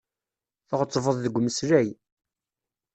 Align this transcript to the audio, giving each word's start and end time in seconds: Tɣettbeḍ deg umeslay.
Tɣettbeḍ 0.69 1.15
deg 1.23 1.35
umeslay. 1.39 1.89